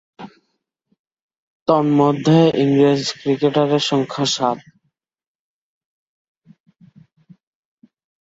[1.67, 4.57] তন্মধ্যে, ইংরেজ ক্রিকেটারের সংখ্যা সাত।